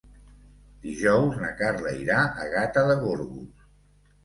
[0.85, 3.71] Dijous na Carla irà a Gata de Gorgos.